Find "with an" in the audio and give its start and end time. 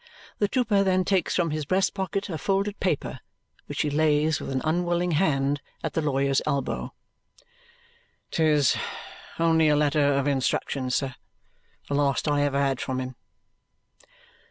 4.39-4.63